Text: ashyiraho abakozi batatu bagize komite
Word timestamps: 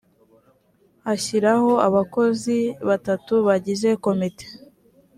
ashyiraho 1.13 1.71
abakozi 1.87 2.57
batatu 2.87 3.33
bagize 3.47 3.89
komite 4.03 4.45